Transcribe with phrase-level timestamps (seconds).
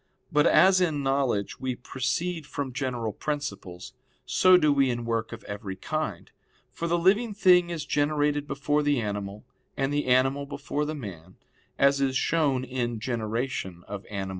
[0.31, 3.93] But as in knowledge we proceed from general principles,
[4.25, 6.31] so do we in work of every kind.
[6.71, 9.45] For the living thing is generated before the animal,
[9.77, 11.35] and the animal before the man,
[11.77, 14.03] as is shown in _De Gener.
[14.09, 14.29] Anim.